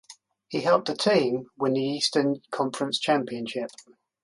He 0.47 0.61
helped 0.61 0.87
the 0.87 0.95
team 0.95 1.51
win 1.59 1.73
the 1.75 1.83
Eastern 1.83 2.41
Conference 2.49 2.97
championship. 2.97 3.69